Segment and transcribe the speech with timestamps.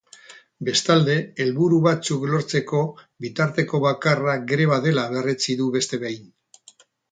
[0.69, 2.81] Bestalde, helburu batzuk lortzeko
[3.27, 6.29] bitarteko bakarra greba dela berretsi du beste behin.